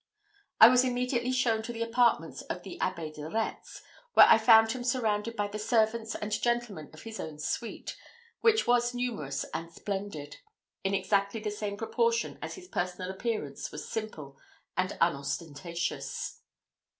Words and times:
I 0.59 0.67
was 0.67 0.83
immediately 0.83 1.31
shown 1.31 1.61
to 1.61 1.71
the 1.71 1.83
apartments 1.83 2.41
of 2.41 2.63
the 2.63 2.79
Abbé 2.81 3.13
de 3.13 3.29
Retz, 3.29 3.83
where 4.15 4.25
I 4.27 4.39
found 4.39 4.71
him 4.71 4.83
surrounded 4.83 5.35
by 5.35 5.47
the 5.47 5.59
servants 5.59 6.15
and 6.15 6.31
gentlemen 6.31 6.89
of 6.91 7.03
his 7.03 7.19
own 7.19 7.37
suite, 7.37 7.95
which 8.39 8.65
was 8.65 8.95
numerous 8.95 9.43
and 9.53 9.71
splendid, 9.71 10.37
in 10.83 10.95
exactly 10.95 11.39
the 11.39 11.51
same 11.51 11.77
proportion 11.77 12.39
as 12.41 12.55
his 12.55 12.67
personal 12.67 13.11
appearance 13.11 13.71
was 13.71 13.87
simple 13.87 14.39
and 14.75 14.97
unostentatious. 14.99 16.41